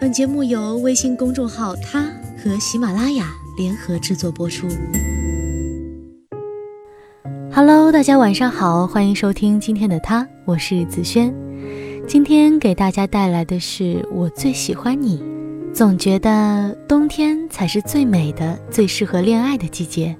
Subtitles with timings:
[0.00, 2.02] 本节目由微信公众号“他”
[2.36, 4.68] 和喜马拉雅联合制作播出。
[7.50, 11.32] Hello，大家晚上好，欢迎收听今天的他，我是子轩。
[12.06, 15.22] 今天给大家带来的是我最喜欢你。
[15.72, 20.14] 总觉得冬天才是最美的、最适合恋爱的季节。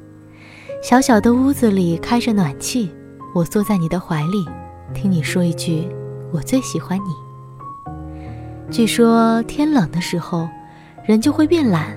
[0.83, 2.91] 小小的屋子里开着暖气，
[3.33, 4.45] 我坐在你的怀里，
[4.93, 5.89] 听你说一句
[6.35, 7.15] “我最喜欢你”。
[8.69, 10.49] 据说天冷的时候，
[11.05, 11.97] 人就会变懒，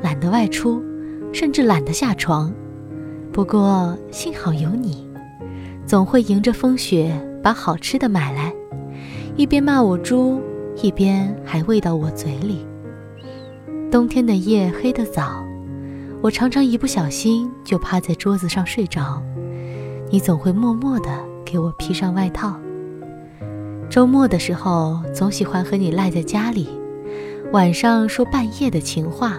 [0.00, 0.82] 懒得外出，
[1.30, 2.50] 甚至懒得下床。
[3.30, 5.06] 不过幸好有你，
[5.84, 8.50] 总会迎着风雪把好吃的买来，
[9.36, 10.40] 一边骂我猪，
[10.82, 12.66] 一边还喂到我嘴里。
[13.90, 15.44] 冬天的夜黑得早，
[16.22, 19.20] 我常常一不小心就趴在桌子上睡着，
[20.08, 21.10] 你总会默默地
[21.44, 22.56] 给我披上外套。
[23.90, 26.68] 周末的时候，总喜欢和你赖在家里，
[27.50, 29.36] 晚上说半夜的情话，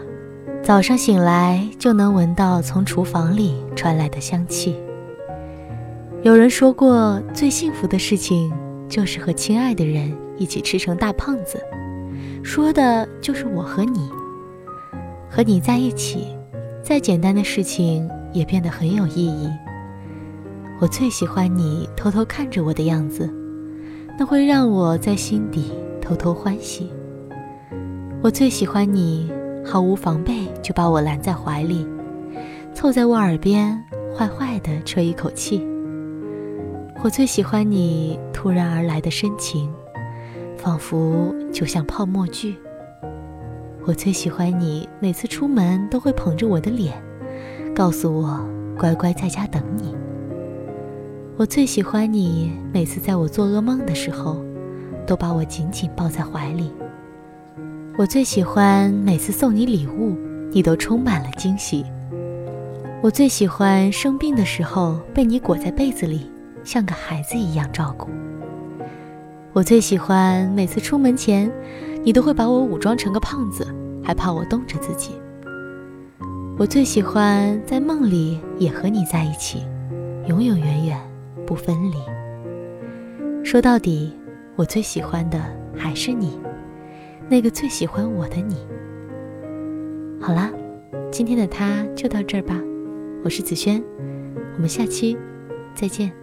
[0.62, 4.76] 早上醒来就能闻到从厨房里传来的香气。
[6.22, 8.52] 有人说过，最幸福的事情
[8.90, 11.64] 就是和亲爱的人一起吃成大胖子，
[12.44, 14.10] 说的就是我和你。
[15.30, 16.28] 和你在一起，
[16.84, 19.50] 再简单的事情也变得很有意义。
[20.82, 23.34] 我最喜欢你偷偷看着我的样子。
[24.16, 26.92] 那会让我在心底偷偷欢喜。
[28.22, 29.32] 我最喜欢你
[29.66, 31.88] 毫无防备就把我揽在怀里，
[32.76, 33.84] 凑在我耳边
[34.16, 35.66] 坏坏的吹一口气。
[37.04, 39.68] 我最喜欢你突然而来的深情，
[40.56, 42.56] 仿佛就像泡沫剧。
[43.86, 46.94] 我最喜欢你每次出门都会捧着我的脸，
[47.76, 48.40] 告诉我
[48.78, 49.94] 乖乖在家等你。
[51.36, 54.38] 我最喜欢你，每次在我做噩梦的时候，
[55.06, 56.72] 都把我紧紧抱在怀里。
[57.98, 60.16] 我最喜欢每次送你礼物，
[60.52, 61.84] 你都充满了惊喜。
[63.02, 66.32] 我最喜欢生病的时候被你裹在被子里，
[66.64, 68.08] 像个孩子一样照顾。
[69.52, 71.52] 我最喜欢每次出门前，
[72.04, 73.68] 你都会把我武装成个胖子，
[74.04, 75.14] 还怕我冻着自己。
[76.58, 79.64] 我最喜欢在梦里也和你在一起，
[80.28, 81.00] 永永远远。
[81.46, 81.98] 不分离。
[83.44, 84.14] 说到底，
[84.56, 85.44] 我最喜欢的
[85.76, 86.40] 还是你，
[87.28, 88.56] 那个最喜欢我的你。
[90.22, 90.50] 好啦，
[91.12, 92.58] 今天的他就到这儿吧。
[93.26, 93.84] 我是子轩，
[94.56, 95.18] 我们下期
[95.76, 96.23] 再见。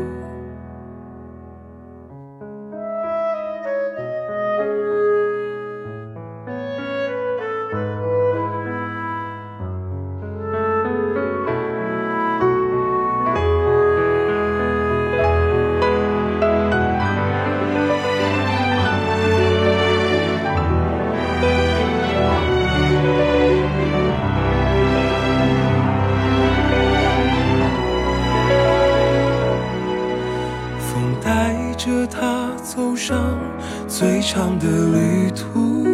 [34.21, 35.85] 长的旅途，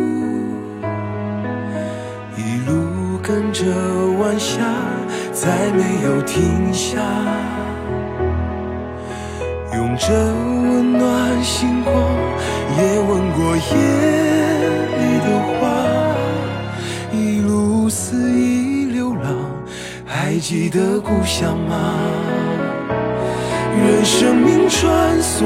[2.35, 3.63] 一路跟着
[4.19, 4.61] 晚霞，
[5.31, 6.99] 再没有停下。
[9.73, 11.93] 用这温暖星光，
[12.77, 13.61] 也吻过夜
[14.97, 15.27] 里的
[15.59, 15.65] 花，
[17.13, 17.39] 一。
[17.41, 19.23] 路肆意流浪，
[20.05, 21.93] 还记得故乡吗？
[23.79, 25.45] 任生命穿梭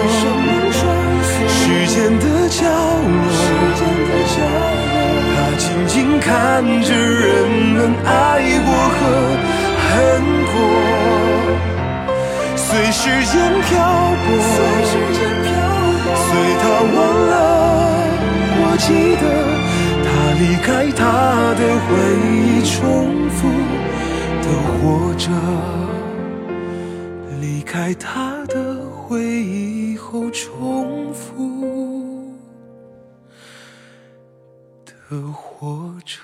[6.21, 8.09] 看着人们爱
[8.65, 8.99] 过和
[9.89, 9.91] 恨
[10.51, 10.53] 过，
[12.55, 13.69] 随时间漂
[14.21, 14.23] 泊，
[14.53, 15.49] 随时间漂，
[16.15, 16.25] 随
[16.61, 16.63] 他
[16.95, 16.95] 忘
[17.31, 17.33] 了，
[18.61, 18.87] 我记
[19.19, 19.23] 得
[20.05, 20.09] 他。
[20.41, 20.99] 离开他
[21.53, 21.89] 的回
[22.31, 22.79] 忆，重
[23.29, 23.39] 复
[24.41, 25.29] 的活着；
[27.39, 28.55] 离开他的
[28.89, 31.80] 回忆后，重复。
[35.11, 36.17] 的活着。